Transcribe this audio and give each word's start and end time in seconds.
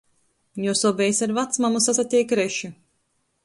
Juos 0.61 0.81
obejis 0.91 1.21
ar 1.27 1.35
vacmamu 1.39 1.85
sasateik 1.89 2.37
reši. 2.43 2.75